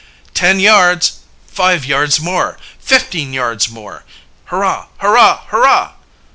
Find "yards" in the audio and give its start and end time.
0.59-1.19, 1.85-2.19, 3.33-3.69